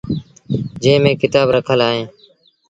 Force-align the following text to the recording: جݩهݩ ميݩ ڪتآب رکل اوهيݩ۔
جݩهݩ 0.81 1.01
ميݩ 1.03 1.19
ڪتآب 1.21 1.47
رکل 1.55 1.79
اوهيݩ۔ 1.85 2.07